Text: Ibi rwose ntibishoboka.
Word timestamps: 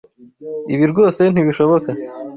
Ibi 0.73 0.85
rwose 0.91 1.21
ntibishoboka. 1.31 1.89